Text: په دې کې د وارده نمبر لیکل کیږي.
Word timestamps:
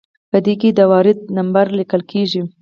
په 0.31 0.37
دې 0.45 0.53
کې 0.61 0.69
د 0.73 0.79
وارده 0.91 1.21
نمبر 1.37 1.65
لیکل 1.79 2.01
کیږي. 2.11 2.41